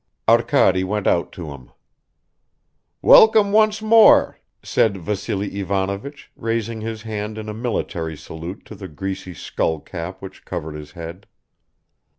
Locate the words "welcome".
3.03-3.51